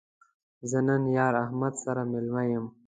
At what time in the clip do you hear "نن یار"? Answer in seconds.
0.87-1.33